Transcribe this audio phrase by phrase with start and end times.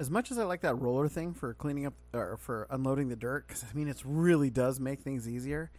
[0.00, 3.16] as much as I like that roller thing for cleaning up or for unloading the
[3.16, 5.70] dirt, because I mean, it really does make things easier.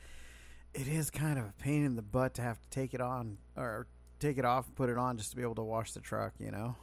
[0.75, 3.39] It is kind of a pain in the butt to have to take it on
[3.57, 3.87] or
[4.19, 6.33] take it off, and put it on just to be able to wash the truck.
[6.39, 6.75] You know.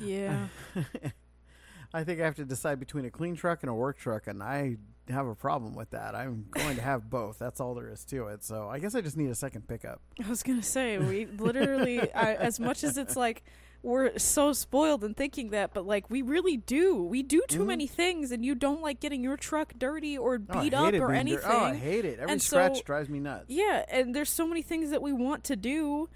[0.00, 0.46] Yeah.
[1.92, 4.42] I think I have to decide between a clean truck and a work truck, and
[4.42, 4.78] I
[5.12, 6.14] have a problem with that.
[6.14, 7.38] I'm going to have both.
[7.38, 8.44] That's all there is to it.
[8.44, 10.00] So I guess I just need a second pickup.
[10.24, 13.42] I was gonna say we literally, I, as much as it's like
[13.82, 17.02] we're so spoiled in thinking that, but like we really do.
[17.02, 17.66] We do too Mhm.
[17.68, 20.94] many things, and you don't like getting your truck dirty or Oh, beat hate up
[20.94, 21.40] or anything.
[21.40, 22.18] dir- Oh, I hate it.
[22.18, 23.46] Every And scratch so- drives me nuts.
[23.48, 26.10] Yeah, and there's so many things that we want to do.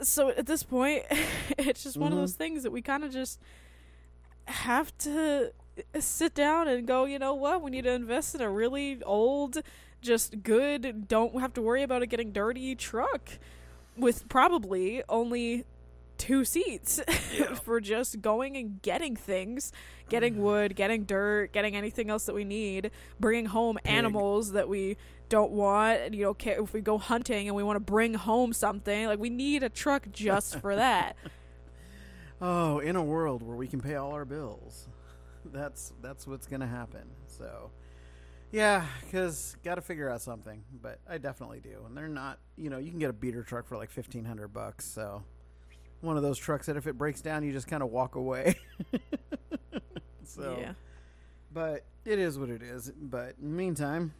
[0.00, 1.04] So at this point,
[1.58, 2.22] it's just one of Mhm.
[2.22, 3.38] those things that we kind of just
[4.46, 5.52] have to
[5.98, 7.62] sit down and go, you know what?
[7.62, 9.58] We need to invest in a really old,
[10.00, 13.30] just good, don't have to worry about it getting dirty truck
[13.96, 15.64] with probably only
[16.18, 17.00] two seats
[17.64, 19.72] for just going and getting things,
[20.08, 20.42] getting mm-hmm.
[20.42, 24.96] wood, getting dirt, getting anything else that we need, bringing home animals that we
[25.28, 26.00] don't want.
[26.00, 29.18] and, You know, if we go hunting and we want to bring home something, like
[29.18, 31.16] we need a truck just for that.
[32.44, 34.88] Oh, in a world where we can pay all our bills,
[35.46, 37.08] that's that's what's gonna happen.
[37.26, 37.70] So,
[38.50, 40.62] yeah, because got to figure out something.
[40.80, 42.38] But I definitely do, and they're not.
[42.56, 44.84] You know, you can get a beater truck for like fifteen hundred bucks.
[44.84, 45.22] So,
[46.00, 48.56] one of those trucks that if it breaks down, you just kind of walk away.
[50.24, 50.72] so, yeah.
[51.52, 52.90] but it is what it is.
[52.90, 54.12] But in the meantime,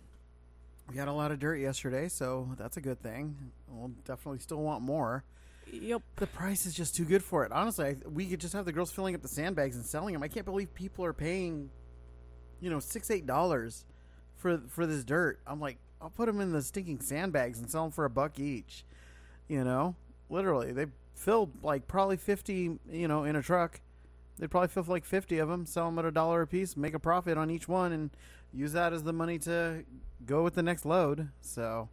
[0.89, 3.37] we got a lot of dirt yesterday, so that's a good thing.
[3.69, 5.25] We'll definitely still want more.
[5.71, 6.03] Yep.
[6.17, 7.53] The price is just too good for it.
[7.53, 10.23] Honestly, I, we could just have the girls filling up the sandbags and selling them.
[10.23, 11.71] I can't believe people are paying,
[12.61, 13.85] you know, six eight dollars
[14.37, 15.41] for for this dirt.
[15.47, 18.39] I'm like, I'll put them in the stinking sandbags and sell them for a buck
[18.39, 18.85] each.
[19.49, 19.97] You know,
[20.29, 22.79] literally, they filled like probably fifty.
[22.91, 23.81] You know, in a truck,
[24.39, 26.95] they'd probably fill like fifty of them, sell them at a dollar a piece, make
[26.95, 28.11] a profit on each one, and
[28.53, 29.85] use that as the money to
[30.27, 31.31] go with the next load.
[31.41, 31.89] So.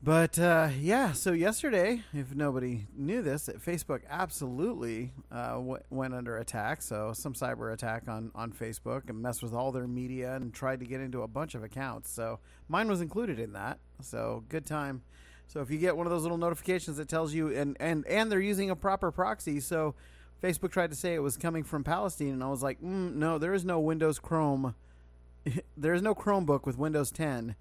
[0.00, 6.36] But uh, yeah, so yesterday, if nobody knew this, Facebook absolutely uh, w- went under
[6.36, 6.82] attack.
[6.82, 10.78] So some cyber attack on on Facebook and messed with all their media and tried
[10.80, 12.12] to get into a bunch of accounts.
[12.12, 12.38] So
[12.68, 13.80] mine was included in that.
[14.00, 15.02] So good time.
[15.48, 18.30] So if you get one of those little notifications that tells you, and and and
[18.30, 19.96] they're using a proper proxy, so
[20.40, 23.36] Facebook tried to say it was coming from Palestine, and I was like, mm, no,
[23.38, 24.76] there is no Windows Chrome.
[25.76, 27.56] there is no Chromebook with Windows 10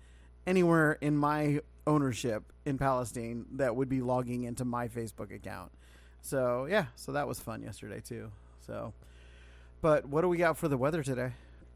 [0.45, 5.71] anywhere in my ownership in Palestine that would be logging into my Facebook account.
[6.21, 8.31] So yeah, so that was fun yesterday too.
[8.59, 8.93] So,
[9.81, 11.31] but what do we got for the weather today?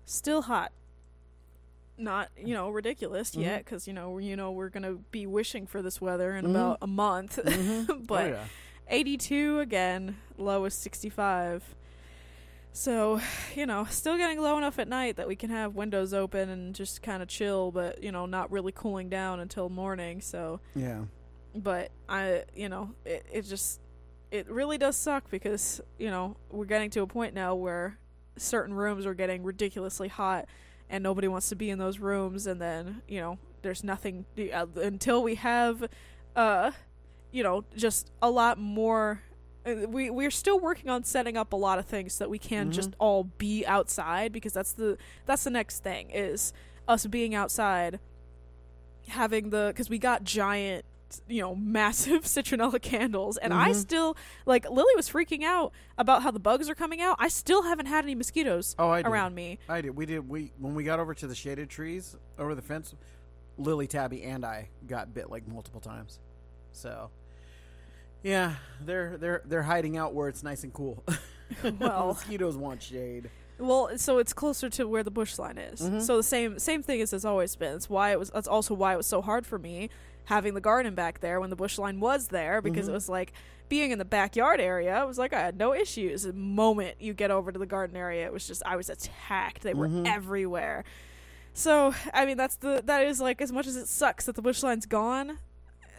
[0.06, 0.72] Still hot.
[1.98, 3.42] Not you know ridiculous Mhm.
[3.44, 6.50] yet because you know you know we're gonna be wishing for this weather in Mhm.
[6.52, 7.38] about a month.
[7.44, 8.06] Mhm.
[8.08, 8.46] but oh, yeah.
[8.90, 11.64] 82 again, low is 65.
[12.74, 13.20] So,
[13.54, 16.74] you know, still getting low enough at night that we can have windows open and
[16.74, 20.22] just kind of chill, but, you know, not really cooling down until morning.
[20.22, 21.02] So, yeah,
[21.54, 23.82] but I, you know, it, it just,
[24.32, 27.98] it really does suck because, you know, we're getting to a point now where
[28.38, 30.46] certain rooms are getting ridiculously hot
[30.90, 32.48] and nobody wants to be in those rooms.
[32.48, 35.88] And then, you know, there's nothing uh, until we have,
[36.38, 36.72] uh,
[37.32, 39.22] you know, just a lot more.
[39.66, 42.40] Uh, We we're still working on setting up a lot of things so that we
[42.40, 42.74] can Mhm.
[42.74, 46.54] just all be outside because that's the that's the next thing is
[46.88, 48.00] us being outside,
[49.08, 50.86] having the because we got giant
[51.28, 53.76] you know massive citronella candles and i Mhm.
[53.76, 57.64] still like lily was freaking out about how the bugs are coming out i still
[57.64, 59.10] haven't had any mosquitoes Oh, I did.
[59.10, 59.90] around me I did.
[59.96, 60.28] We did.
[60.30, 62.96] We when we got over to the shaded trees over the fence,
[63.58, 66.20] Lily, Tabby, and I got bit like multiple times.
[66.72, 67.12] So,
[68.24, 71.04] yeah, they're they're they're hiding out where it's nice and cool.
[71.80, 73.30] Well- mosquitoes want shade.
[73.60, 75.82] Well, so it's closer to where the bush line is.
[75.82, 76.02] Mhm.
[76.02, 77.76] So the same same thing as it's always been.
[77.76, 78.30] It's why it was.
[78.30, 79.90] That's also why it was so hard for me
[80.26, 82.90] having the garden back there when the bush line was there because Mhm.
[82.90, 83.34] it was like
[83.70, 85.02] being in the backyard area.
[85.04, 86.24] It was like I had no issues.
[86.24, 89.62] The moment you get over to the garden area, it was just I was attacked.
[89.62, 90.08] They were Mhm.
[90.08, 90.84] everywhere.
[91.54, 94.42] So I mean, that's the that is like as much as it sucks that the
[94.42, 95.38] bush line's gone.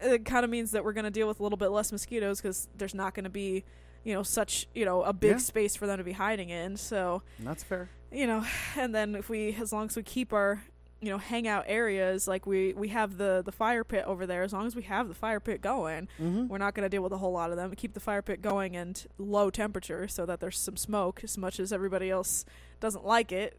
[0.03, 2.69] It kind of means that we're gonna deal with a little bit less mosquitoes because
[2.77, 3.65] there's not gonna be.
[4.05, 5.37] You know, such you know a big Yeah.
[5.37, 6.77] space for them to be hiding in.
[6.77, 7.89] So, That's fair.
[8.11, 8.45] you know
[8.77, 10.65] and then if we as long as we keep our
[11.01, 14.53] you know hangout areas like we we have the the fire pit over there as
[14.53, 16.49] long as we have the fire pit going Mm-hmm.
[16.49, 18.43] we're not going to deal with a whole lot of them keep the fire pit
[18.43, 22.45] going and low temperature so that there's some smoke as much as everybody else
[22.81, 23.57] doesn't like it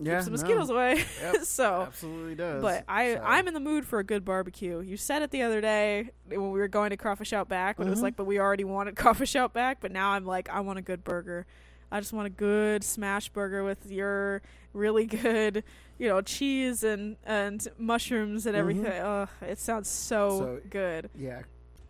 [0.00, 0.32] Yeah, keeps the no.
[0.36, 2.62] mosquitoes away Yep, so absolutely does.
[2.62, 4.80] but I, So- I'm in the mood for a good barbecue.
[4.80, 7.90] You said it the other day when we were going to Crawfish Outback, but it
[7.90, 8.02] was Mhm.
[8.04, 11.02] like, but we already wanted Crawfish Outback, but now I'm like, I want a good
[11.04, 11.46] burger.
[11.90, 14.42] I just want a good smash burger with your
[14.74, 15.64] really good,
[15.98, 18.92] you know, cheese and and mushrooms and everything.
[18.92, 20.44] Ugh, it sounds so, Mm-hmm.
[20.44, 21.10] So- good.
[21.16, 21.42] Yeah,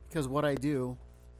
[0.08, 0.96] because what I do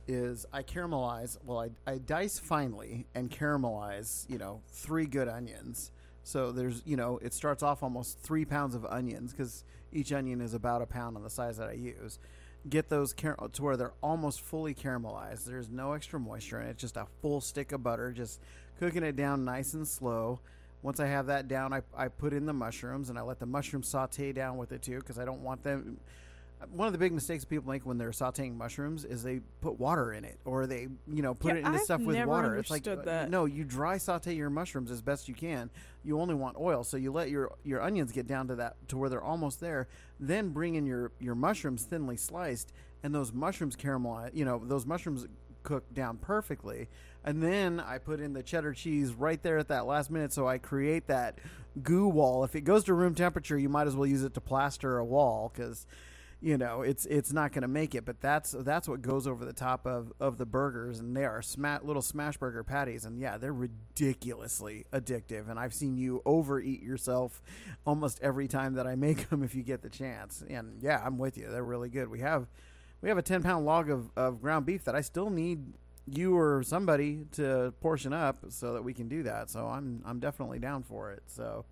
[0.09, 1.37] is I caramelize.
[1.45, 4.29] Well, I, I dice finely and caramelize.
[4.29, 5.93] You know, three good onions.
[6.29, 9.65] So there's you know it starts off almost three pounds of onions because
[9.95, 12.19] each onion is about a pound on the size that I use.
[12.69, 15.47] Get those car- to where they're almost fully caramelized.
[15.47, 16.77] There's no extra moisture in it.
[16.77, 18.13] Just a full stick of butter.
[18.13, 18.43] Just
[18.79, 20.41] cooking it down nice and slow.
[20.83, 23.47] Once I have that down, I, I put in the mushrooms and I let the
[23.47, 25.99] mushrooms saute down with it too because I don't want them
[26.71, 30.13] one of the big mistakes people make when they're sautéing mushrooms is they put water
[30.13, 32.57] in it or they you know put Yeah, it into I've stuff with water.
[32.57, 33.31] It's like understood uh, that.
[33.31, 35.71] no you dry saute your mushrooms as best you can.
[36.05, 38.97] You only want oil so you let your your onions get down to that to
[38.97, 39.89] where they're almost there
[40.19, 42.73] then bring in your your mushrooms thinly sliced
[43.03, 45.27] and those mushrooms caramelize you know those mushrooms
[45.63, 46.89] cook down perfectly.
[47.25, 50.49] And then i put in the cheddar cheese right there at that last minute so
[50.49, 51.39] i create that
[51.83, 52.43] goo wall.
[52.43, 55.05] If it goes to room temperature you might as well use it to plaster a
[55.05, 55.87] wall because
[56.41, 59.45] you know it's it's not going to make it but that's that's what goes over
[59.45, 63.19] the top of of the burgers and they are sma- little smash burger patties and
[63.19, 67.43] yeah they're ridiculously addictive and i've seen you overeat yourself
[67.85, 71.19] almost every time that i make them if you get the chance and yeah i'm
[71.19, 72.09] with you they're really good.
[72.09, 72.47] We have
[73.01, 75.73] we have a 10 pound log of, of ground beef that i still need
[76.07, 80.21] you or somebody to portion up so that we can do that so i'm i'm
[80.21, 81.65] definitely down for it so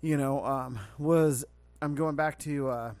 [0.00, 1.44] you know um was
[1.80, 2.92] i'm going back to uh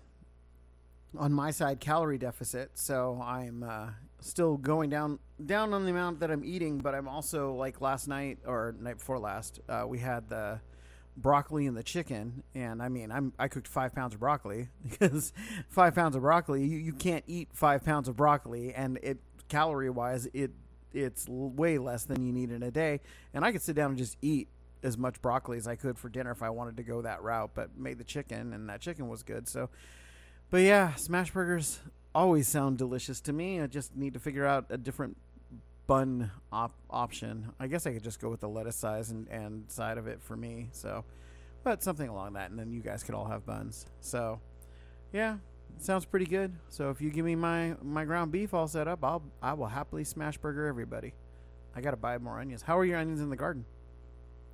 [1.18, 3.88] on my side calorie deficit so i'm uh,
[4.20, 8.08] still going down down on the amount that i'm eating but i'm also like last
[8.08, 10.60] night or night before last uh, we had the
[11.16, 15.32] broccoli and the chicken and i mean i'm i cooked five pounds of broccoli because
[15.68, 19.18] five pounds of broccoli you, you can't eat five pounds of broccoli and it
[19.48, 20.52] calorie wise it
[20.94, 23.00] it's way less than you need in a day
[23.34, 24.48] and i could sit down and just eat
[24.82, 27.50] as much broccoli as i could for dinner if i wanted to go that route
[27.54, 29.68] but made the chicken and that chicken was good so
[30.52, 31.80] but yeah, smash burgers
[32.14, 33.58] always sound delicious to me.
[33.60, 35.16] I just need to figure out a different
[35.86, 37.52] bun op- option.
[37.58, 40.20] I guess I could just go with the lettuce size and, and side of it
[40.22, 40.68] for me.
[40.72, 41.04] So,
[41.64, 43.86] but something along that, and then you guys could all have buns.
[44.00, 44.40] So,
[45.12, 45.38] yeah,
[45.78, 46.52] sounds pretty good.
[46.68, 49.66] So if you give me my my ground beef all set up, I'll I will
[49.68, 51.14] happily smash burger everybody.
[51.74, 52.60] I gotta buy more onions.
[52.62, 53.64] How are your onions in the garden?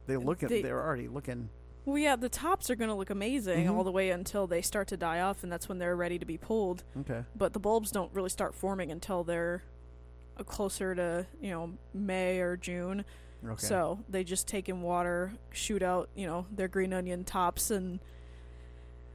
[0.07, 1.49] They look at They- they're already looking.
[1.89, 3.75] Well, yeah, the tops are going to look amazing Mhm.
[3.75, 6.27] all the way until they start to die off, and that's when they're ready to
[6.27, 6.85] be pulled.
[7.01, 7.25] Okay.
[7.35, 9.63] But the bulbs don't really start forming until they're
[10.37, 13.07] uh, closer to, you know, May or June.
[13.43, 13.67] Okay.
[13.67, 18.01] So they just take in water, shoot out, you know, their green onion tops, and,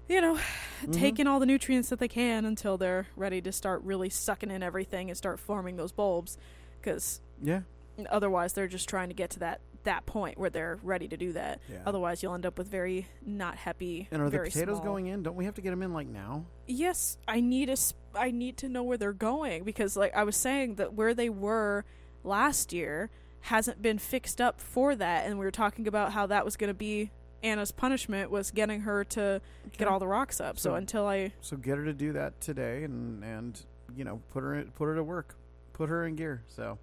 [0.10, 0.40] you know,
[0.82, 0.94] Mhm.
[0.94, 4.50] take in all the nutrients that they can until they're ready to start really sucking
[4.50, 6.40] in everything and start forming those bulbs.
[6.82, 7.62] Because yeah.
[8.10, 11.34] otherwise, they're just trying to get to that that point where they're ready to do
[11.34, 11.60] that.
[11.72, 11.80] Yeah.
[11.86, 14.08] Otherwise, you'll end up with very not happy.
[14.12, 15.24] And are the potatoes small- going in?
[15.24, 16.46] Don't we have to get them in like now?
[16.68, 17.76] Yes, I need a.
[17.78, 21.14] Sp- I need to know where they're going because, like I was saying, that where
[21.14, 21.84] they were
[22.24, 23.10] last year
[23.42, 26.70] hasn't been fixed up for that, and we were talking about how that was going
[26.70, 29.42] to be Anna's punishment was getting her to
[29.78, 30.58] get all the rocks up.
[30.58, 33.60] So, So- until I, So get her to do that today, and and
[33.96, 35.36] you know put her in, put her to work,
[35.74, 36.44] put her in gear.
[36.48, 36.78] So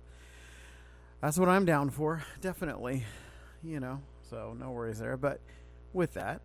[1.21, 3.05] that's what I'm down for, definitely.
[3.62, 5.17] You know, so no worries there.
[5.17, 5.41] But
[5.93, 6.41] with that,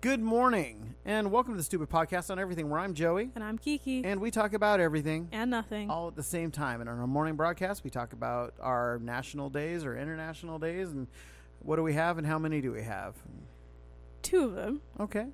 [0.00, 3.58] good morning and welcome to the Stupid Podcast on Everything, where I'm Joey, and I'm
[3.58, 5.90] Kiki, and, we talk about everything and nothing.
[5.90, 6.80] all at the same time.
[6.80, 11.08] And on our morning broadcast, we talk about our national days or international days, and
[11.60, 13.14] what do we have and how many do we have?
[14.22, 14.80] Two of them.
[15.00, 15.26] Okay,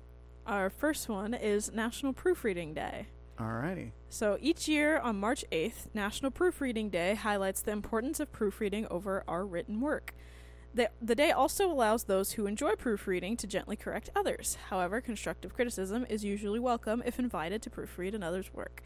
[0.47, 3.07] Our first one is National Proofreading Day.
[3.39, 3.91] alrighty.
[4.13, 9.23] So each year on March 8th, National Proofreading Day highlights the importance of proofreading over
[9.27, 10.13] our written work.
[10.71, 14.59] The, the day also allows those who enjoy proofreading to gently correct others.
[14.69, 18.83] However, constructive criticism is usually welcome if invited to proofread another's work.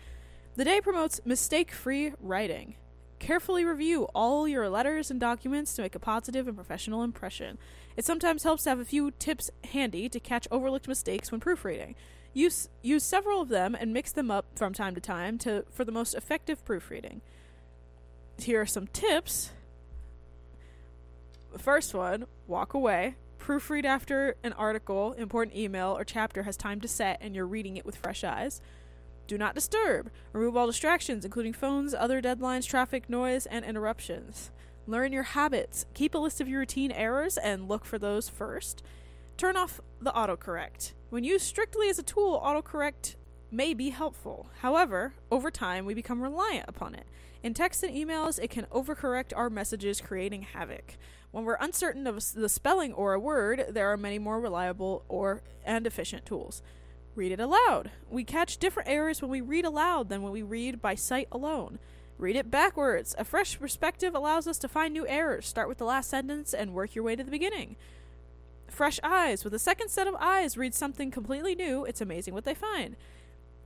[0.56, 2.76] The day promotes mistake free writing.
[3.20, 7.58] Carefully review all your letters and documents to make a positive and professional impression.
[7.98, 11.96] It sometimes helps to have a few tips handy to catch overlooked mistakes when proofreading.
[12.38, 15.84] Use use several of them and mix them up from time to time to for
[15.84, 17.22] the most effective proofreading.
[18.38, 19.50] Here are some tips.
[21.58, 23.16] First one, walk away.
[23.40, 27.76] Proofread after an article, important email, or chapter has time to set and you're reading
[27.76, 28.62] it with fresh eyes.
[29.26, 30.12] Do not disturb.
[30.32, 34.52] Remove all distractions, including phones, other deadlines, traffic, noise, and interruptions.
[34.86, 35.88] Learn your habits.
[35.96, 38.84] Keep a list of your routine errors and look for those first.
[39.38, 40.94] Turn off the autocorrect.
[41.12, 43.16] When used strictly as a tool, autocorrect
[43.52, 44.50] may be helpful.
[44.62, 47.06] However, over time, we become reliant upon it.
[47.44, 50.98] In text and emails, it can overcorrect our messages, creating havoc.
[51.30, 55.44] When we're uncertain of the spelling or a word, there are many more reliable or
[55.64, 56.64] and efficient tools.
[57.14, 57.92] Read it aloud.
[58.10, 61.78] We catch different errors when we read aloud than when we read by sight alone.
[62.18, 63.14] Read it backwards.
[63.20, 65.48] A fresh perspective allows us to find new errors.
[65.48, 67.76] Start with the last sentence and work your way to the beginning.
[68.68, 69.44] Fresh eyes.
[69.44, 71.86] With a second set of eyes, read something completely new.
[71.86, 72.96] It's amazing what they find.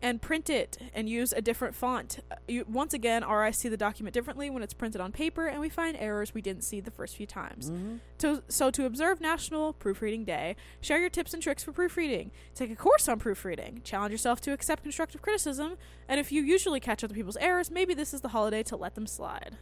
[0.04, 2.22] And print it and use a different font.
[2.32, 5.60] Uh, You, once again, RI see the document differently when it's printed on paper, and
[5.62, 7.70] we find errors we didn't see the first few times.
[7.70, 8.00] Mhm.
[8.18, 12.32] To, so, to observe National Proofreading Day, share your tips and tricks for proofreading.
[12.56, 13.82] Take a course on proofreading.
[13.84, 15.78] Challenge yourself to accept constructive criticism.
[16.08, 18.96] And if you usually catch other people's errors, maybe this is the holiday to let
[18.96, 19.58] them slide.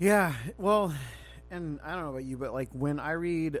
[0.00, 0.94] Yeah, well,
[1.50, 3.60] and I don't know about you, but like when I read,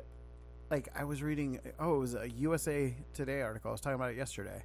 [0.70, 3.70] like I was reading, oh, it was a USA Today article.
[3.70, 4.62] I was talking about it yesterday.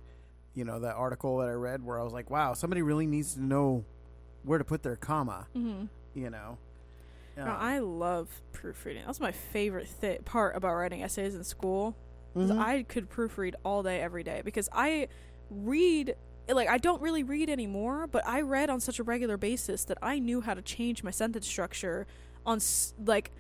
[0.56, 3.34] You know, that article that I read where I was like, wow, somebody really needs
[3.36, 3.86] to know
[4.44, 5.48] where to put their comma.
[5.56, 5.86] Mm-hmm.
[6.20, 6.58] You know,
[7.38, 9.04] No, Um, I love proofreading.
[9.06, 11.96] That's my favorite thi- part about writing essays in school.
[12.36, 12.58] mhm.
[12.60, 15.08] I could proofread all day, every day because I
[15.50, 16.16] read.
[16.50, 19.98] Like I don't really read anymore, but I read on such a regular basis that
[20.02, 22.06] I knew how to change my sentence structure
[22.46, 23.32] on s- like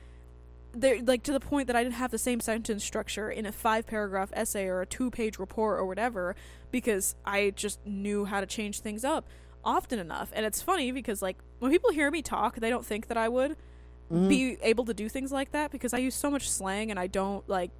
[0.73, 3.51] there like to the point that I didn't have the same sentence structure in a
[3.51, 6.35] five paragraph essay or a two page report or whatever
[6.71, 9.27] because I just knew how to change things up
[9.63, 10.31] often enough.
[10.33, 13.29] And it's funny because like when people hear me talk, they don't think that I
[13.29, 13.55] would
[14.11, 14.27] Mhm.
[14.27, 17.07] be able to do things like that because I use so much slang and I
[17.07, 17.71] don't like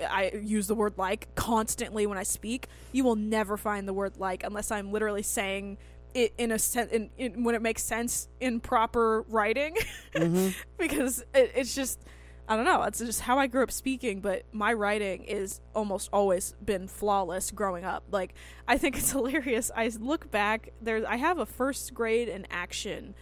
[0.00, 2.66] I use the word like constantly when I speak.
[2.92, 5.78] You will never find the word like unless I'm literally saying
[6.14, 9.76] it in a sense in, in when it makes sense in proper writing
[10.14, 10.54] Mhm.
[10.78, 12.00] because it, it's just
[12.48, 12.82] I don't know.
[12.82, 17.50] It's just how I grew up speaking, but my writing is almost always been flawless
[17.52, 18.04] growing up.
[18.10, 18.34] Like
[18.66, 19.70] I think it's hilarious.
[19.74, 21.02] I look back there.
[21.08, 23.14] I have a first grade in action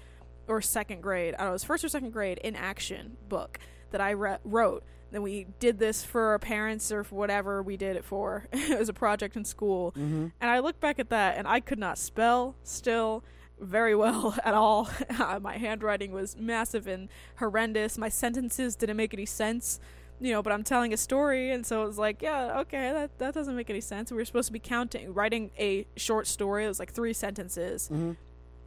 [0.49, 1.35] or second grade.
[1.35, 1.51] I don't know.
[1.51, 3.59] It was first or second grade in action book
[3.91, 4.85] that I re- wrote.
[5.11, 8.47] Then we did this for our parents or for whatever we did it for.
[8.53, 9.93] it was a project in school.
[9.97, 10.33] Mhm.
[10.41, 13.25] And I look back at that and I could not spell still
[13.59, 14.89] very well at all.
[15.41, 17.99] My handwriting was massive and horrendous.
[17.99, 19.81] My sentences didn't make any sense.
[20.23, 23.19] You know, but I'm telling a story and so it was like, yeah, okay, that
[23.19, 24.11] that doesn't make any sense.
[24.11, 26.67] We were supposed to be counting writing a short story.
[26.67, 28.17] It was like three sentences Mhm.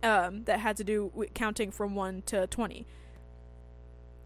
[0.01, 2.87] um, that had to do with counting from 1 to 20.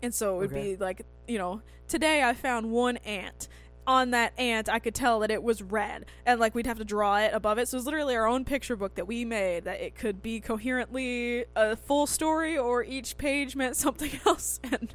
[0.01, 0.73] And so it would Okay.
[0.73, 3.47] be like, you know, today I found one ant.
[3.85, 6.07] On that ant, I could tell that it was red.
[6.25, 7.69] And like we'd have to draw it above it.
[7.69, 10.41] So it was literally our own picture book that we made that it could be
[10.41, 14.59] coherently a full story or each page meant something else.
[14.71, 14.93] And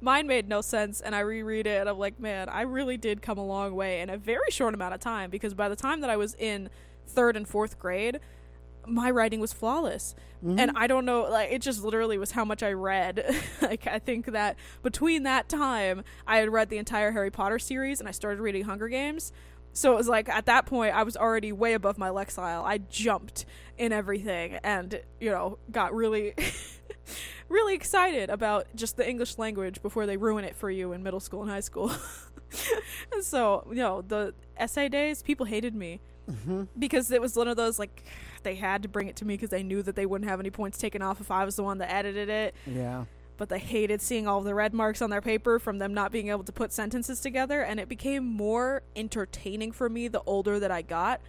[0.00, 1.00] mine made no sense.
[1.00, 4.00] And I reread it and I'm like, man, I really did come a long way
[4.00, 6.70] in a very short amount of time because by the time that I was in
[7.08, 8.20] third and fourth grade,
[8.88, 10.14] my writing was flawless.
[10.40, 13.24] And i don't know like it just literally was how much i read.
[13.60, 17.98] Like i think that between that time i had read the entire harry potter series
[17.98, 19.32] and i started reading hunger games.
[19.72, 22.62] So it was like at that point i was already way above my lexile.
[22.64, 26.34] I jumped in everything and you know got really
[27.48, 31.20] really excited about just the english language before they ruin it for you in middle
[31.20, 31.90] school and high school.
[33.12, 36.68] And so you know the essay days people hated me Mhm.
[36.78, 38.04] because it was one of those like
[38.48, 40.48] they had to bring it to me because they knew that they wouldn't have any
[40.48, 42.54] points taken off if I was the one that edited it.
[42.66, 43.04] Yeah.
[43.36, 46.28] But they hated seeing all the red marks on their paper from them not being
[46.28, 50.70] able to put sentences together, and it became more entertaining for me the older that
[50.70, 51.20] I got,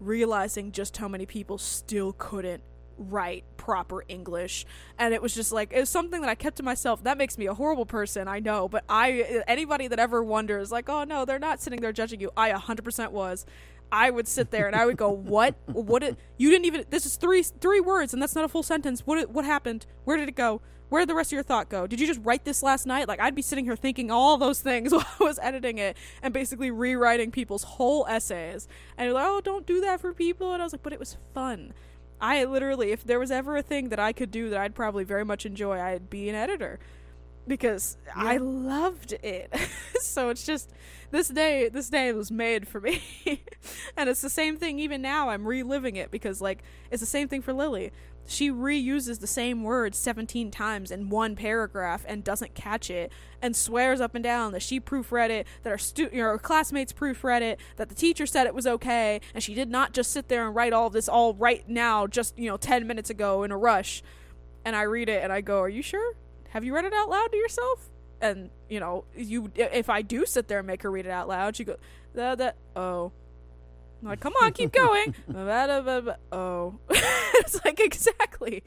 [0.00, 2.64] realizing just how many people still couldn't
[2.98, 4.66] write proper English.
[4.98, 7.04] And it was just like it was something that I kept to myself.
[7.04, 10.88] That makes me a horrible person, I know, but I anybody that ever wonders like,
[10.88, 13.46] "Oh no, they're not sitting there judging you." I 100% was.
[13.94, 15.54] I would sit there and I would go, "What?
[15.66, 16.02] What?
[16.02, 16.84] Did, you didn't even.
[16.90, 19.06] This is three three words, and that's not a full sentence.
[19.06, 19.30] What?
[19.30, 19.86] What happened?
[20.02, 20.60] Where did it go?
[20.88, 21.86] Where did the rest of your thought go?
[21.86, 23.06] Did you just write this last night?
[23.06, 26.34] Like I'd be sitting here thinking all those things while I was editing it and
[26.34, 28.66] basically rewriting people's whole essays.
[28.98, 30.98] And you're like, "Oh, don't do that for people." And I was like, "But it
[30.98, 31.72] was fun."
[32.20, 35.04] I literally, if there was ever a thing that I could do that I'd probably
[35.04, 36.80] very much enjoy, I'd be an editor
[37.46, 39.54] because I loved it.
[40.00, 40.72] so it's just
[41.14, 43.00] this day this day was made for me.
[43.96, 47.28] and it's the same thing even now I'm reliving it because like it's the same
[47.28, 47.92] thing for Lily.
[48.26, 53.54] She reuses the same words 17 times in one paragraph and doesn't catch it and
[53.54, 57.42] swears up and down that she proofread it, that her stu- you her classmates proofread
[57.42, 60.46] it, that the teacher said it was okay, and she did not just sit there
[60.46, 63.58] and write all this all right now just, you know, 10 minutes ago in a
[63.58, 64.02] rush.
[64.64, 66.16] And I read it and I go, "Are you sure?
[66.48, 67.90] Have you read it out loud to yourself?"
[68.24, 71.28] And, you know, you if I do sit there and make her read it out
[71.28, 71.76] loud, she goes,
[72.14, 73.12] "That that oh.
[74.00, 75.14] I'm like, come on, keep going.
[76.32, 78.62] oh, it's like exactly.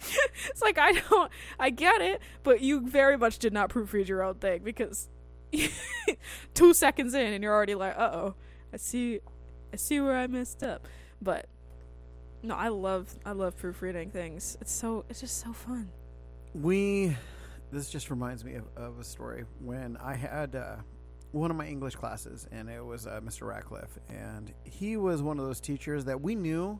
[0.50, 4.24] It's like I don't, I get it, but you very much did not proofread your
[4.24, 5.10] own thing because
[6.54, 8.36] two seconds in and you're already like, uh oh,
[8.74, 9.20] I see,
[9.74, 10.88] I see where I messed up.
[11.22, 11.48] But
[12.44, 14.58] no, I love, I love proofreading things.
[14.62, 15.90] It's so, it's just so fun.
[16.54, 17.16] We,
[17.72, 20.56] this just reminds me of, of a story when I had.
[20.56, 20.78] Uh,
[21.32, 23.48] one of my English classes, and it was uh, Mr.
[23.48, 26.80] Ratcliffe, and he was one of those teachers that we knew.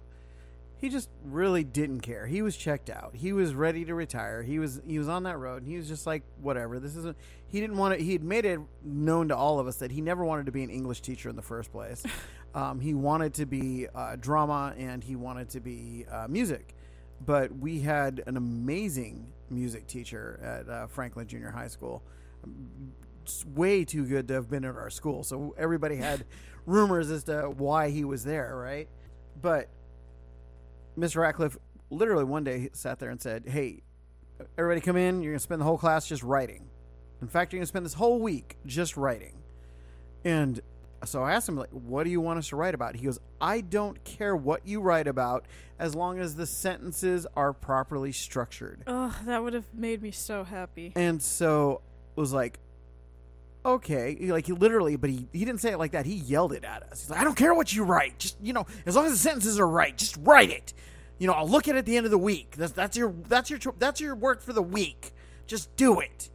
[0.80, 2.28] He just really didn't care.
[2.28, 3.16] He was checked out.
[3.16, 4.44] He was ready to retire.
[4.44, 6.80] He was he was on that road, and he was just like, whatever.
[6.80, 7.18] This isn't.
[7.48, 8.04] He didn't want to.
[8.04, 10.64] He had made it known to all of us that he never wanted to be
[10.64, 12.04] an English teacher in the first place.
[12.56, 16.76] um, he wanted to be uh, drama, and he wanted to be uh, music.
[17.26, 22.04] But we had an amazing music teacher at uh, Franklin Junior High School
[23.24, 25.24] It's way too good to have been at our school.
[25.24, 26.26] So everybody had
[26.66, 28.88] rumors as to why he was there, right?
[29.42, 29.70] But
[30.98, 31.18] Mr.
[31.18, 31.58] Ratcliffe
[31.90, 33.84] literally one day sat there and said, Hey,
[34.58, 35.22] everybody come in.
[35.22, 36.70] You're going to spend the whole class just writing.
[37.22, 39.42] In fact, you're going to spend this whole week just writing.
[40.24, 40.62] And
[41.06, 42.96] so I asked him, like, what do you want us to write about?
[42.96, 45.46] He goes, I don't care what you write about
[45.80, 48.84] as long as the sentences are properly structured.
[48.88, 50.94] Oh, that would have made me so happy.
[50.96, 51.82] And so
[52.16, 52.60] it was like,
[53.66, 56.06] okay, like he literally, but he, he didn't say it like that.
[56.06, 57.02] He yelled it at us.
[57.02, 58.18] He's like, I don't care what you write.
[58.18, 60.74] Just, you know, as long as the sentences are right, just write it.
[61.20, 62.56] You know, I'll look at it at the end of the week.
[62.58, 65.12] That's, that's your, that's your, that's your work for the week.
[65.48, 66.30] Just do it.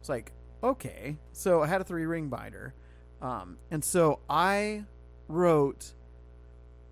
[0.00, 0.32] It's like,
[0.62, 1.18] okay.
[1.32, 2.74] So I had a three ring binder.
[3.20, 4.84] Um, and so I
[5.26, 5.92] wrote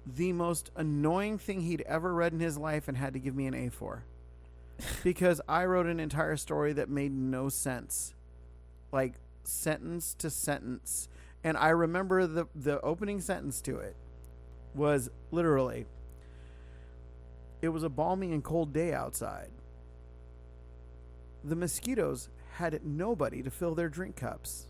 [0.07, 3.47] the most annoying thing he'd ever read in his life and had to give me
[3.47, 4.05] an A for.
[5.03, 8.15] because I wrote an entire story that made no sense.
[8.93, 9.15] Like
[9.45, 11.09] sentence to sentence.
[11.45, 13.97] And I remember the the opening sentence to it
[14.75, 15.87] was literally
[17.63, 19.51] it was a balmy and cold day outside.
[21.43, 24.67] The mosquitoes had nobody to fill their drink cups.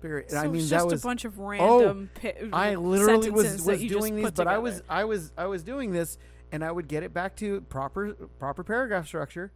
[0.00, 0.30] Period.
[0.30, 2.10] So oh, I mean, just that was a bunch of random.
[2.16, 5.62] Oh, pi- I literally was, was doing these, but I was I was I was
[5.62, 6.16] doing this,
[6.52, 9.52] and I would get it back to proper proper paragraph structure.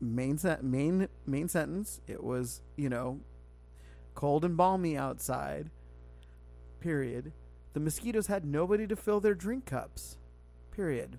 [0.00, 2.00] Main set main main sentence.
[2.06, 3.20] It was you know,
[4.14, 5.70] cold and balmy outside.
[6.80, 7.32] Period.
[7.72, 10.18] The mosquitoes had nobody to fill their drink cups.
[10.72, 11.18] Period.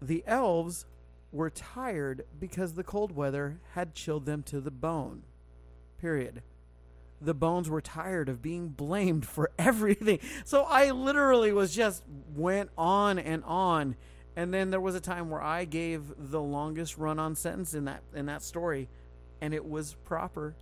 [0.00, 0.86] The elves
[1.32, 5.22] were tired because the cold weather had chilled them to the bone.
[5.98, 6.42] Period
[7.20, 10.20] the bones were tired of being blamed for everything.
[10.44, 13.96] So I literally was just went on and on.
[14.36, 17.86] And then there was a time where I gave the longest run on sentence in
[17.86, 18.88] that in that story
[19.40, 20.54] and it was proper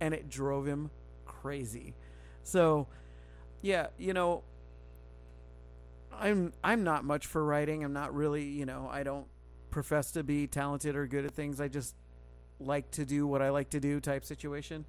[0.00, 0.90] and it drove him
[1.24, 1.94] crazy.
[2.42, 2.88] So
[3.60, 4.42] yeah, you know
[6.12, 7.84] I'm I'm not much for writing.
[7.84, 9.26] I'm not really, you know, I don't
[9.70, 11.60] profess to be talented or good at things.
[11.60, 11.94] I just
[12.66, 14.84] like to do what I like to do type situation.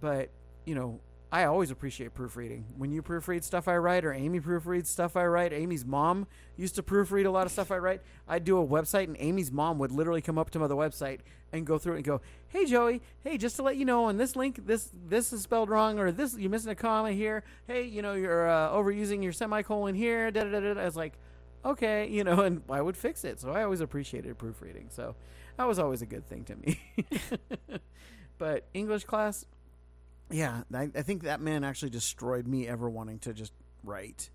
[0.00, 0.30] But
[0.64, 1.00] you know,
[1.32, 2.66] I always appreciate proofreading.
[2.76, 6.26] When you proofread stuff I write, or Amy proofreads stuff I write, Amy's mom
[6.58, 8.02] used to proofread a lot of stuff I write.
[8.28, 11.66] I'd do a website, and Amy's mom would literally come up to my website and
[11.66, 14.36] go through it and go, "Hey Joey, hey, just to let you know, on this
[14.36, 17.44] link, this this is spelled wrong, or this you're missing a comma here.
[17.66, 20.80] Hey, you know, you're uh, overusing your semicolon here." Da da da da.
[20.82, 21.14] I was like,
[21.64, 23.40] okay, you know, and I would fix it.
[23.40, 24.88] So I always appreciated proofreading.
[24.90, 25.14] So
[25.56, 26.80] that was always a good thing to me.
[28.38, 29.44] but English class,
[30.30, 33.52] yeah, I, I think that man actually destroyed me ever wanting to just
[33.84, 34.30] write.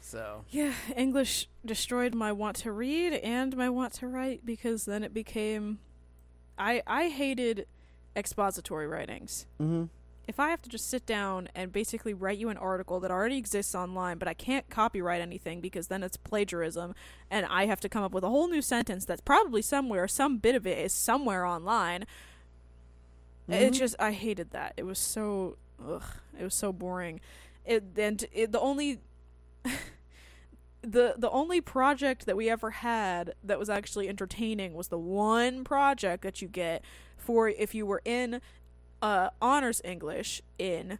[0.00, 5.02] So Yeah, English destroyed my want to read and my want to write because then
[5.04, 5.78] it became
[6.58, 7.66] I I hated
[8.14, 9.46] expository writings.
[9.60, 9.84] mm-hmm.
[10.28, 13.36] If I have to just sit down and basically write you an article that already
[13.38, 16.94] exists online, but I can't copyright anything because then it's plagiarism
[17.30, 20.38] and I have to come up with a whole new sentence that's probably somewhere, some
[20.38, 22.04] bit of it is somewhere online.
[23.48, 23.78] It Mhm.
[23.78, 24.74] just I hated that.
[24.76, 26.04] It was so ugh,
[26.38, 27.20] it was so boring.
[27.64, 29.00] It and it, the only
[30.82, 35.64] the the only project that we ever had that was actually entertaining was the one
[35.64, 36.84] project that you get
[37.16, 38.40] for if you were in
[39.02, 40.98] uh honors English in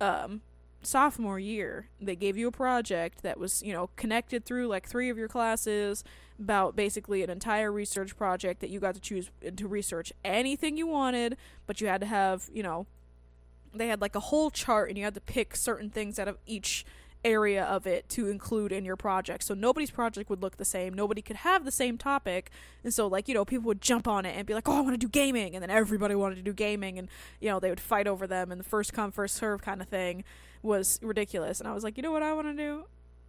[0.00, 0.40] um
[0.82, 1.88] sophomore year.
[2.00, 5.28] They gave you a project that was, you know, connected through like three of your
[5.28, 6.04] classes
[6.38, 10.86] about basically an entire research project that you got to choose to research anything you
[10.86, 12.86] wanted, but you had to have, you know,
[13.72, 16.36] they had like a whole chart and you had to pick certain things out of
[16.46, 16.84] each
[17.24, 19.44] area of it to include in your project.
[19.44, 20.94] So nobody's project would look the same.
[20.94, 22.50] Nobody could have the same topic.
[22.82, 24.80] And so like, you know, people would jump on it and be like, "Oh, I
[24.80, 27.08] want to do gaming." And then everybody wanted to do gaming and,
[27.40, 29.88] you know, they would fight over them and the first come first serve kind of
[29.88, 30.24] thing
[30.62, 31.60] was ridiculous.
[31.60, 32.84] And I was like, "You know what I want to do?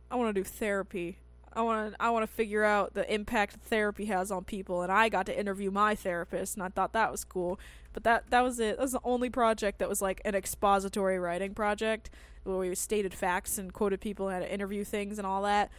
[0.09, 1.17] I want to do therapy.
[1.55, 4.91] I want to I want to figure out the impact therapy has on people." And
[4.91, 7.59] I got to interview my therapist and I thought that was cool.
[7.93, 8.77] But that that was it.
[8.77, 12.09] That was the only project that was like an expository writing project
[12.43, 15.71] where we stated facts and quoted people and had to interview things and all that.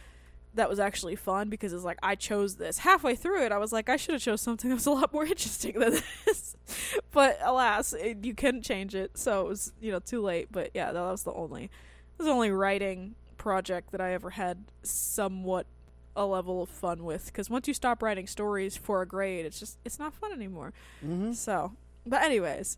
[0.53, 2.79] That was actually fun because it's like I chose this.
[2.79, 5.11] Halfway through it, I was like, I should have chose something that was a lot
[5.11, 6.55] more interesting than this.
[7.11, 10.47] but alas, it, you couldn't change it, so it was you know too late.
[10.51, 14.31] But yeah, that was the only, that was the only writing project that I ever
[14.31, 15.67] had somewhat
[16.15, 17.27] a level of fun with.
[17.27, 20.73] Because once you stop writing stories for a grade, it's just it's not fun anymore.
[21.05, 21.33] Mm-hmm.
[21.33, 21.73] So,
[22.05, 22.77] but anyways,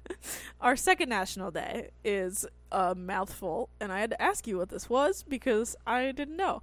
[0.60, 4.90] our second national day is a mouthful, and I had to ask you what this
[4.90, 6.62] was because I didn't know.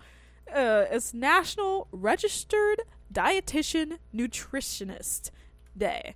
[0.54, 2.82] Uh, it's National Registered
[3.14, 5.30] Dietitian Nutritionist
[5.78, 6.16] Day.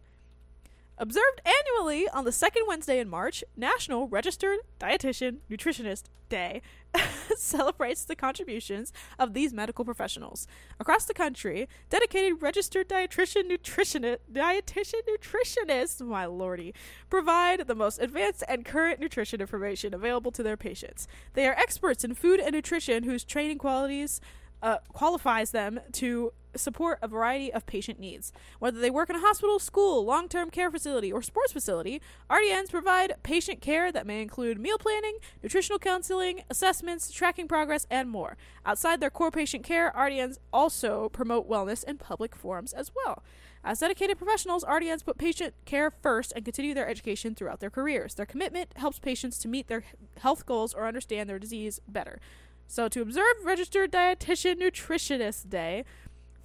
[1.04, 6.62] Observed annually on the second Wednesday in March, National Registered Dietitian Nutritionist Day
[7.36, 10.48] celebrates the contributions of these medical professionals.
[10.80, 16.74] Across the country, dedicated registered dietitian nutritionist dietitian nutritionists, my lordy,
[17.10, 21.06] provide the most advanced and current nutrition information available to their patients.
[21.34, 24.22] They are experts in food and nutrition whose training qualities
[24.64, 28.32] uh, qualifies them to support a variety of patient needs.
[28.60, 32.72] Whether they work in a hospital, school, long term care facility, or sports facility, RDNs
[32.72, 38.38] provide patient care that may include meal planning, nutritional counseling, assessments, tracking progress, and more.
[38.66, 43.24] Outside their core patient care, RDNs also promote wellness in public forums as well.
[43.66, 48.16] As dedicated professionals, RDNs put patient care first and continue their education throughout their careers.
[48.16, 49.86] Their commitment helps patients to meet their
[50.20, 52.20] health goals or understand their disease better.
[52.68, 55.84] So, to observe Registered Dietitian Nutritionist Day,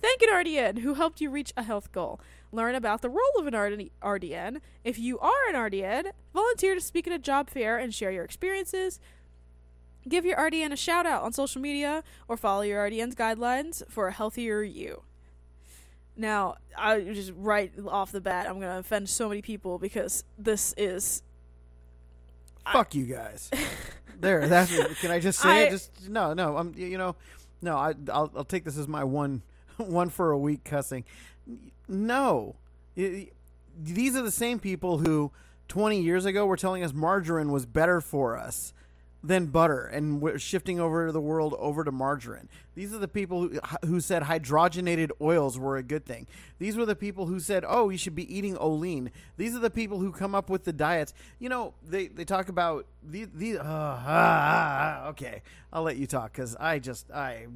[0.03, 2.21] thank an RDN who helped you reach a health goal.
[2.53, 4.61] Learn about the role of an RDN.
[4.85, 8.25] If you are an RDN, volunteer to speak at a job fair and share your
[8.25, 9.01] experiences.
[10.09, 14.09] Give your RDN a shout out on social media or follow your RDN's guidelines for
[14.09, 15.03] a healthier you.
[16.17, 20.25] Now, I just right off the bat, I'm going to offend so many people because
[20.37, 21.23] this is
[22.73, 23.51] Fuck you guys.
[24.21, 24.71] there, that's.
[25.01, 25.71] Can I just say I- it?
[25.71, 26.57] Just no, no.
[26.57, 26.75] I'm.
[26.77, 27.17] You know,
[27.63, 27.77] no.
[27.77, 29.43] I, I'll, I'll take this as my one,
[29.77, 31.05] one for a week cussing.
[31.89, 32.57] No,
[32.97, 33.29] Y-
[33.81, 35.31] these are the same people who
[35.69, 38.73] 20 years ago were telling us margarine was better for us
[39.23, 42.49] than butter, and we're shifting over the world over to margarine.
[42.75, 46.27] These are the people who, who said hydrogenated oils were a good thing.
[46.59, 49.71] These were the people who said, "Oh, you should be eating Olean." These are the
[49.71, 51.15] people who come up with the diets.
[51.41, 53.27] You know, they they talk about these.
[53.57, 57.47] uh, ah, okay, I'll let you talk because I just I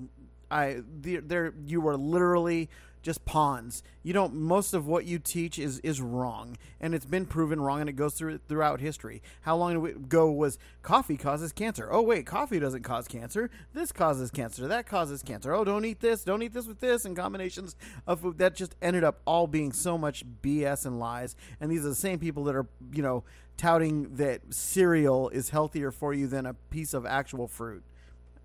[0.51, 2.69] I they're, they're you were literally
[3.03, 3.83] just pawns.
[4.03, 4.35] You don't.
[4.35, 7.95] Most of what you teach is is wrong, and it's been proven wrong, and it
[7.95, 9.23] goes through throughout history.
[9.43, 11.89] How long ago was coffee causes cancer?
[11.91, 13.51] Oh wait, coffee doesn't cause cancer.
[13.75, 14.69] This causes cancer.
[14.69, 15.53] That causes cancer.
[15.53, 16.25] Oh, don't eat this.
[16.25, 19.73] Don't eat this with this, and combinations of food that just ended up all being
[19.73, 21.37] so much BS and lies.
[21.61, 23.25] And these are the same people that are you know
[23.57, 27.83] touting that cereal is healthier for you than a piece of actual fruit.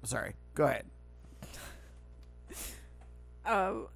[0.04, 0.34] Sorry.
[0.56, 0.86] Go ahead.
[3.48, 3.88] Um,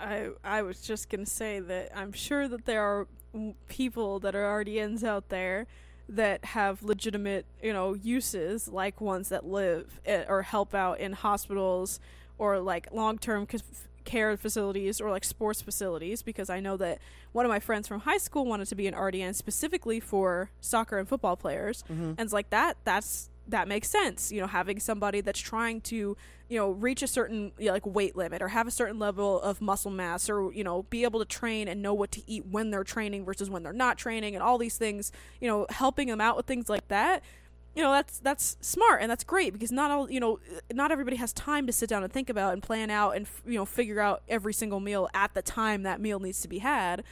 [0.00, 3.06] I I was just gonna say that I'm sure that there are
[3.68, 5.66] people that are RDNs out there
[6.08, 11.12] that have legitimate, you know, uses like ones that live eh, or help out in
[11.14, 11.98] hospitals
[12.38, 13.58] or like long-term c-
[14.04, 16.98] care facilities or like sports facilities because I know that
[17.32, 20.98] one of my friends from high school wanted to be an RDN specifically for soccer
[20.98, 21.82] and football players.
[21.88, 26.16] And it's like that that's that makes sense you know having somebody that's trying to
[26.48, 29.40] you know reach a certain you know, like weight limit or have a certain level
[29.40, 32.44] of muscle mass or you know be able to train and know what to eat
[32.46, 36.08] when they're training versus when they're not training and all these things you know helping
[36.08, 37.22] them out with things like that
[37.74, 40.38] you know that's that's smart and that's great because not all you know
[40.72, 43.54] not everybody has time to sit down and think about and plan out and you
[43.54, 47.02] know figure out every single meal at the time that meal needs to be had.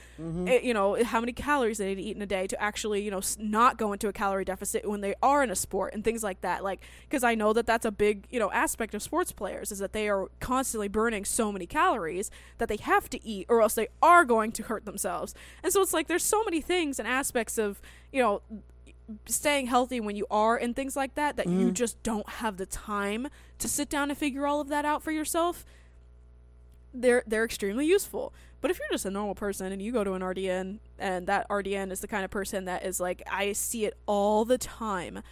[0.49, 3.03] Eh, you know how many calories they need to eat in a day to actually
[3.03, 5.95] you know s- not go into a calorie deficit when they are in a sport
[5.95, 6.63] and things like that.
[6.63, 9.79] Like because i know that that's a big you know aspect of sports players is
[9.81, 13.75] that they are constantly burning so many calories that they have to eat or else
[13.75, 15.35] they are going to hurt themselves.
[15.63, 17.81] And so it's like there's so many things and aspects of
[18.13, 18.43] you know
[19.27, 21.73] staying healthy when you are and things like that that you mm.
[21.73, 25.11] just don't have the time to sit down and figure all of that out for
[25.11, 25.65] yourself
[26.95, 28.33] they're they're extremely useful.
[28.61, 31.49] But if you're just a normal person and you go to an RDN and that
[31.49, 35.23] RDN is the kind of person that is like I see it all the time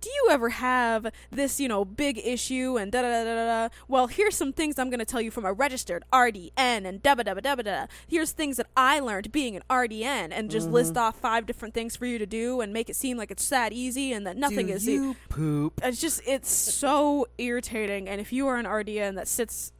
[0.00, 3.74] do you ever have this, you know, big issue and da da da da da?
[3.88, 7.14] Well, here's some things I'm going to tell you from a registered RDN and da
[7.14, 7.86] da da da da.
[8.06, 10.74] Here's things that I learned being an RDN and just mm-hmm.
[10.74, 13.48] list off five different things for you to do and make it seem like it's
[13.48, 15.80] that easy and that nothing Do is e- you poop?
[15.82, 19.72] it's just it's so irritating and if you are an RDN that sits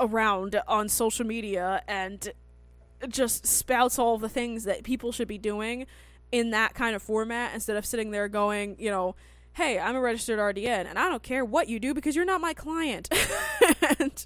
[0.00, 2.32] around on social media and
[3.08, 5.86] just spouts all the things that people should be doing
[6.32, 9.14] in that kind of format instead of sitting there going, you know,
[9.54, 12.40] hey, I'm a registered RDN and I don't care what you do because you're not
[12.40, 13.12] my client.
[13.98, 14.24] and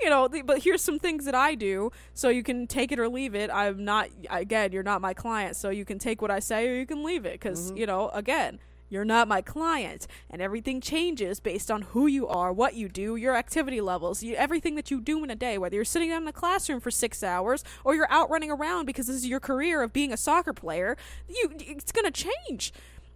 [0.00, 2.98] you know, the, but here's some things that I do so you can take it
[2.98, 3.50] or leave it.
[3.52, 6.74] I'm not again, you're not my client, so you can take what I say or
[6.74, 7.78] you can leave it cuz mm-hmm.
[7.78, 10.06] you know, again, you're not my client.
[10.30, 14.34] And everything changes based on who you are what you do your activity levels you,
[14.36, 16.90] everything that you do in a day whether you're sitting down in a classroom for
[16.90, 20.16] six hours or you're out running around because this is your career of being a
[20.16, 20.96] soccer player
[21.28, 22.72] you it's going to change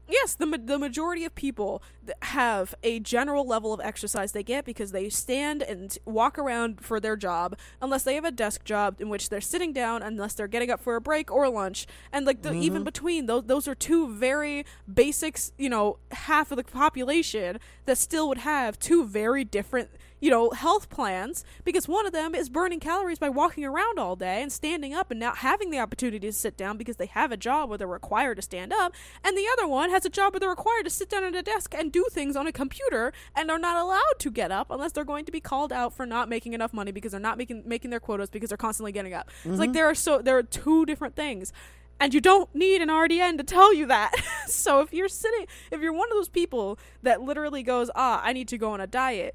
[0.08, 1.82] yes the, ma- the majority of people
[2.22, 7.00] have a general level of exercise they get because they stand and walk around for
[7.00, 10.48] their job unless they have a desk job in which they're sitting down unless they're
[10.48, 11.86] getting up for a break or lunch.
[12.12, 12.84] And like the, even mm-hmm.
[12.84, 18.28] between those those are two very basics you know half of the population that still
[18.28, 19.90] would have two very different
[20.20, 24.16] you know, health plans because one of them is burning calories by walking around all
[24.16, 27.33] day and standing up and not having the opportunity to sit down because they have
[27.33, 30.33] a job where they're required to stand up, and the other one has a job
[30.33, 33.12] where they're required to sit down at a desk and do things on a computer
[33.35, 36.07] and are not allowed to get up unless they're going to be called out for
[36.07, 39.14] not making enough money because they're not making making their quotas because they're constantly getting
[39.14, 39.31] up.
[39.44, 41.52] It's like there are so there are two different things
[42.00, 44.14] and you don't need an RDN to tell you that.
[44.46, 48.33] so if you're sitting, if you're one of those people that literally goes, ah, I
[48.33, 49.35] need to go on a diet,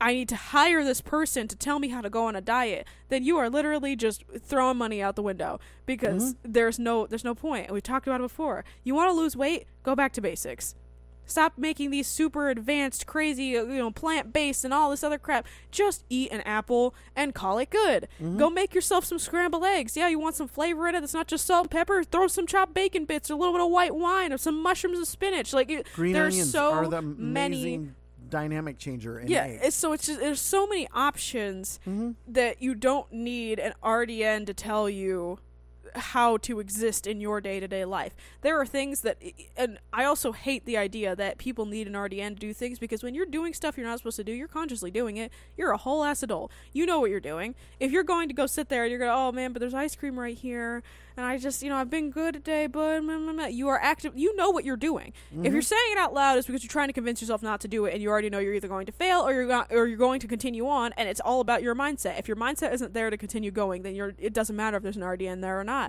[0.00, 2.86] I need to hire this person to tell me how to go on a diet,
[3.10, 7.34] then you are literally just throwing money out the window because there's no there's no
[7.34, 7.66] point.
[7.66, 8.64] And we talked about it before.
[8.82, 9.66] You want to lose weight?
[9.82, 10.74] Go back to basics.
[11.26, 15.18] Stop making these super advanced, crazy, uh, you know, plant based and all this other
[15.18, 15.46] crap.
[15.70, 18.08] Just eat an apple and call it good.
[18.36, 19.96] Go make yourself some scrambled eggs.
[19.96, 22.02] Yeah, you want some flavor in it that's not just salt and pepper?
[22.02, 24.98] Throw some chopped bacon bits or a little bit of white wine or some mushrooms
[24.98, 25.52] and spinach.
[25.52, 27.90] Like, Green there's so many
[28.30, 32.12] dynamic changer in yeah, it's, so it's just there's so many options Mm-hmm.
[32.28, 35.38] that you don't need an RDN to tell you
[35.94, 38.14] how to exist in your day-to-day life.
[38.42, 39.18] There are things that
[39.56, 43.02] and I also hate the idea that people need an RDN to do things because
[43.02, 45.32] when you're doing stuff you're not supposed to do, you're consciously doing it.
[45.56, 46.50] You're a whole ass adult.
[46.72, 47.54] You know what you're doing.
[47.78, 49.74] If you're going to go sit there and you're going to, "Oh man, but there's
[49.74, 50.82] ice cream right here."
[51.16, 53.78] And I just, you know, I've been good today, but meh, meh, meh." you are
[53.80, 54.16] active.
[54.16, 55.12] You know what you're doing.
[55.30, 55.60] If you're mm-hmm.
[55.60, 57.92] saying it out loud, it's because you're trying to convince yourself not to do it,
[57.92, 60.20] and you already know you're either going to fail or you're go- or you're going
[60.20, 60.92] to continue on.
[60.96, 62.18] And it's all about your mindset.
[62.18, 64.14] If your mindset isn't there to continue going, then you're.
[64.18, 65.79] It doesn't matter if there's an RDN there or not.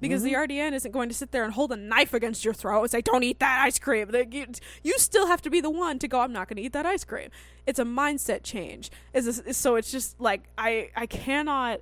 [0.00, 0.52] Because the mm-hmm.
[0.52, 3.00] RDN isn't going to sit there and hold a knife against your throat and say,
[3.00, 4.46] "Don't eat that ice cream." You,
[4.82, 6.20] you still have to be the one to go.
[6.20, 7.30] I'm not going to eat that ice cream.
[7.66, 8.90] It's a mindset change.
[9.14, 9.76] Is so?
[9.76, 11.80] It's just like I I cannot.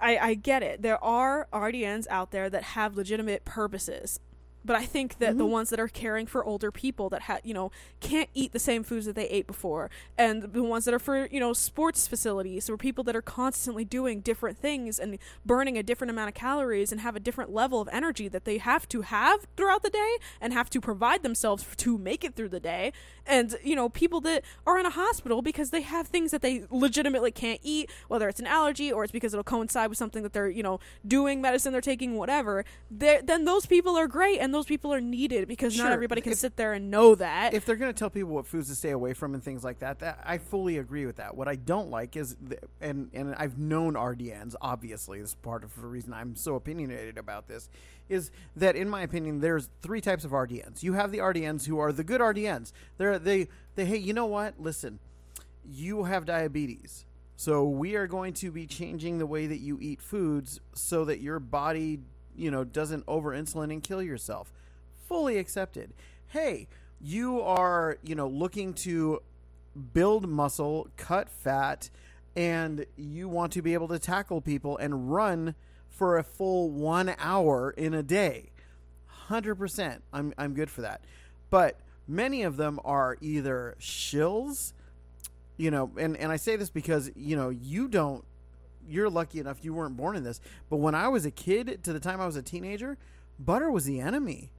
[0.00, 0.82] I, I get it.
[0.82, 4.18] There are RDNs out there that have legitimate purposes.
[4.64, 5.52] But I think that the mm-hmm.
[5.52, 7.70] ones that are caring for older people that ha- you know
[8.00, 11.26] can't eat the same foods that they ate before, and the ones that are for
[11.26, 15.82] you know sports facilities or people that are constantly doing different things and burning a
[15.82, 19.02] different amount of calories and have a different level of energy that they have to
[19.02, 22.92] have throughout the day and have to provide themselves to make it through the day,
[23.26, 26.64] and you know people that are in a hospital because they have things that they
[26.70, 30.32] legitimately can't eat, whether it's an allergy or it's because it'll coincide with something that
[30.32, 32.64] they're you know doing medicine they're taking whatever.
[32.90, 36.32] They're, then those people are great and those people are needed because not everybody can
[36.32, 37.54] If- sit there and know that.
[37.54, 39.78] if they're going to tell people what foods to stay away from and things like
[39.80, 41.36] that, that I fully agree with that.
[41.36, 44.54] What I don't like is, th- and and I've known RDNs.
[44.60, 47.68] Obviously, this is part of the reason I'm so opinionated about this.
[48.08, 50.82] Is that in my opinion, there's three types of RDNs.
[50.82, 52.72] You have the RDNs who are the good RDNs.
[52.98, 54.60] They're they they hey, you know what?
[54.60, 54.98] Listen,
[55.64, 57.04] you have diabetes.
[57.36, 61.20] So we are going to be changing the way that you eat foods so that
[61.20, 61.98] your body,
[62.36, 64.52] you know, doesn't over insulin and kill yourself.
[65.08, 65.92] Fully accepted.
[66.28, 66.68] Hey,
[67.00, 69.22] you are, you know, looking to
[69.92, 71.90] build muscle, cut fat,
[72.36, 75.54] and you want to be able to tackle people and run
[75.88, 78.50] for a full 1 hour in a day.
[79.28, 80.00] 100%.
[80.12, 81.02] I'm I'm good for that.
[81.50, 84.72] But many of them are either shills
[85.56, 88.24] you know, and, and I say this because, you know, you don't,
[88.88, 90.40] you're lucky enough you weren't born in this.
[90.70, 92.98] But when I was a kid to the time I was a teenager,
[93.38, 94.50] butter was the enemy.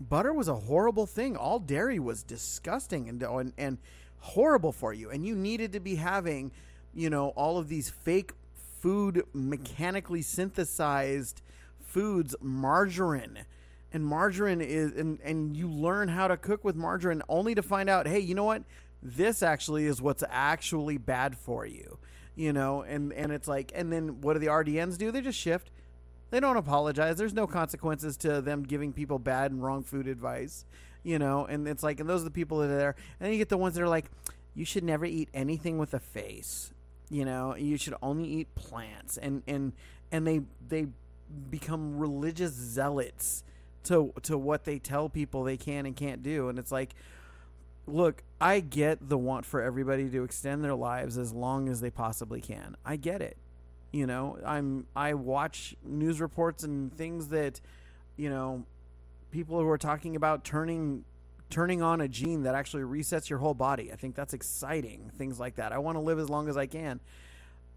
[0.00, 1.36] Butter was a horrible thing.
[1.36, 3.78] All dairy was disgusting and, and, and
[4.20, 5.10] horrible for you.
[5.10, 6.52] And you needed to be having,
[6.94, 8.32] you know, all of these fake
[8.80, 11.42] food, mechanically synthesized
[11.80, 13.40] foods, margarine,
[13.92, 17.88] and margarine is and and you learn how to cook with margarine only to find
[17.88, 18.62] out hey you know what
[19.02, 21.98] this actually is what's actually bad for you
[22.38, 25.10] you know and and it's like and then what do the rdns do?
[25.10, 25.70] They just shift.
[26.30, 27.16] They don't apologize.
[27.16, 30.64] There's no consequences to them giving people bad and wrong food advice
[31.04, 32.94] you know and it's like and those are the people that are there.
[33.20, 34.06] And then you get the ones that are like
[34.54, 36.72] you should never eat anything with a face
[37.10, 37.56] you know?
[37.56, 39.16] You should only eat plants.
[39.16, 39.72] And and
[40.12, 40.86] and they they
[41.50, 43.42] become religious zealots
[43.84, 46.48] to to what they tell people they can and can't do.
[46.48, 46.94] And it's like
[47.88, 51.90] look i get the want for everybody to extend their lives as long as they
[51.90, 52.76] possibly can.
[52.84, 53.36] I get it.
[53.92, 57.60] You know i'm i watch news reports and things that
[58.16, 58.64] you know
[59.30, 61.04] people who are talking about turning
[61.50, 63.90] turning on a gene that actually resets your whole body.
[63.90, 65.72] I think that's exciting things like that.
[65.72, 67.00] I want to live as long as i can.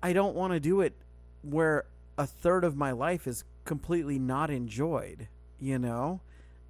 [0.03, 0.93] I don't want to do it
[1.41, 1.85] where
[2.17, 5.29] a third of my life is completely not enjoyed
[5.61, 6.19] you know?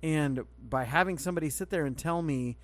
[0.04, 2.58] And by having somebody sit there and tell me,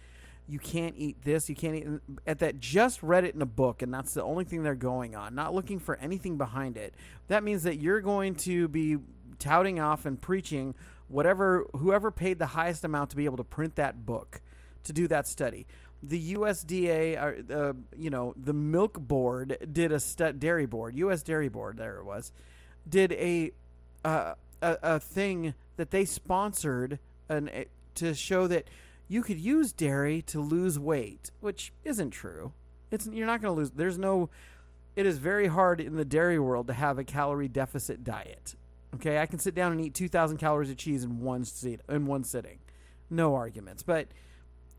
[0.47, 1.87] you can't eat this, you can't eat
[2.25, 5.15] at that just read it in a book and that's the only thing they're going
[5.15, 6.95] on, not looking for anything behind it.
[7.27, 8.97] That means that you're going to be
[9.39, 10.73] touting off and preaching
[11.07, 14.41] whatever whoever paid the highest amount to be able to print that book
[14.83, 15.67] to do that study.
[16.03, 21.23] The USDA, uh, you know, the Milk Board did a stu- dairy board, U.S.
[21.23, 22.31] Dairy Board, there it was,
[22.87, 23.51] did a
[24.05, 28.67] uh, a, a thing that they sponsored an, eh, to show that
[29.07, 32.53] you could use dairy to lose weight, which isn't true.
[32.91, 33.71] It's you're not going to lose.
[33.71, 34.29] There's no.
[34.95, 38.55] It is very hard in the dairy world to have a calorie deficit diet.
[38.95, 42.05] Okay, I can sit down and eat 2,000 calories of cheese in one seat in
[42.05, 42.59] one sitting,
[43.09, 43.83] no arguments.
[43.83, 44.07] But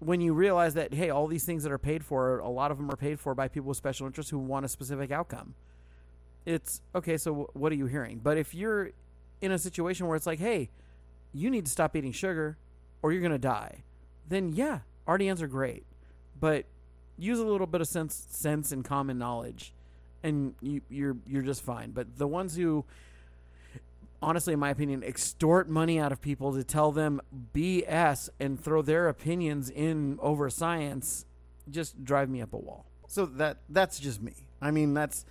[0.00, 2.78] when you realize that hey, all these things that are paid for, a lot of
[2.78, 5.54] them are paid for by people with special interests who want a specific outcome.
[6.46, 7.16] It's okay.
[7.16, 8.20] So what are you hearing?
[8.22, 8.90] But if you're
[9.40, 10.70] in a situation where it's like, hey,
[11.32, 12.56] you need to stop eating sugar
[13.02, 13.84] or you're going to die,
[14.28, 15.84] then yeah, RDNs are great.
[16.38, 16.66] But
[17.18, 19.72] use a little bit of sense, sense and common knowledge,
[20.22, 21.90] and you, you're you're just fine.
[21.90, 22.84] But the ones who,
[24.22, 27.20] honestly, in my opinion, extort money out of people to tell them
[27.54, 31.24] BS and throw their opinions in over science,
[31.70, 32.84] just drive me up a wall.
[33.08, 34.34] So that that's just me.
[34.60, 35.24] I mean, that's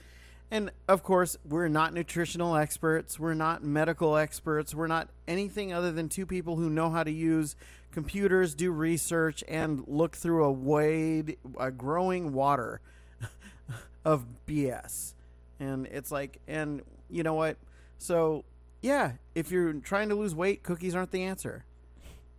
[0.49, 3.19] and of course, we're not nutritional experts.
[3.19, 4.73] We're not medical experts.
[4.73, 7.55] We're not anything other than two people who know how to use
[7.97, 12.79] computers, do research, and look through a wade, a growing water
[14.05, 15.15] of BS.
[15.59, 17.57] And it's like, and you know what?
[17.97, 18.45] So,
[18.83, 21.65] yeah, if you're trying to lose weight, cookies aren't the answer,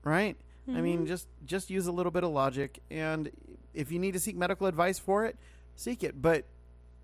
[0.05, 0.37] right?
[0.68, 0.79] Mm-hmm.
[0.79, 1.07] I mean, mm-hmm.
[1.07, 3.29] just just use a little bit of logic, and
[3.75, 5.37] if you need to seek medical advice for it,
[5.75, 6.23] seek it.
[6.23, 6.44] But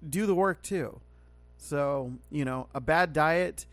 [0.08, 1.00] do the work too.
[1.56, 3.66] So you know, a bad diet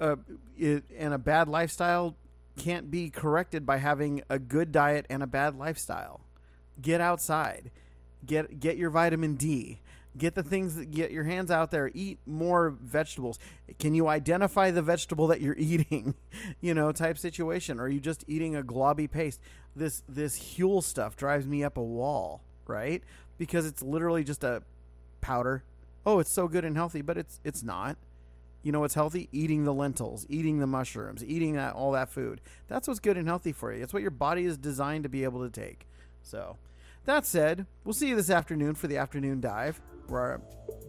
[0.00, 0.16] uh,
[0.58, 2.14] it, and a bad lifestyle
[2.56, 6.20] can't be corrected by having a good diet and a bad lifestyle.
[6.80, 7.70] Get outside,
[8.24, 9.80] get get your vitamin D,
[10.16, 11.90] get the things that get your hands out there.
[11.94, 13.38] Eat more vegetables.
[13.78, 16.14] Can you identify the vegetable that you're eating?
[16.60, 17.80] you know, type situation.
[17.80, 19.40] Or are you just eating a globby paste?
[19.74, 23.02] This this Huel stuff drives me up a wall, right?
[23.38, 24.62] Because it's literally just a
[25.20, 25.62] powder.
[26.04, 27.96] Oh, it's so good and healthy, but it's it's not.
[28.66, 29.28] You know what's healthy?
[29.30, 32.40] Eating the lentils, eating the mushrooms, eating that all that food.
[32.66, 33.80] That's what's good and healthy for you.
[33.80, 35.86] It's what your body is designed to be able to take.
[36.20, 36.56] So,
[37.04, 39.80] that said, we'll see you this afternoon for the afternoon dive.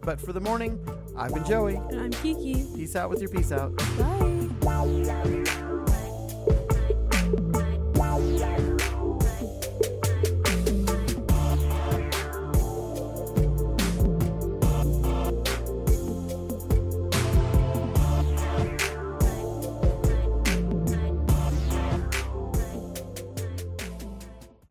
[0.02, 0.84] But for the morning,
[1.16, 1.76] I've been Joey.
[1.76, 2.66] And I'm Kiki.
[2.74, 3.76] Peace out with your peace out.
[3.96, 5.44] Bye.